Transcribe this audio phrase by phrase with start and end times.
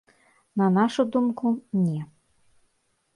[0.61, 1.51] На нашу думку,
[1.83, 1.99] не.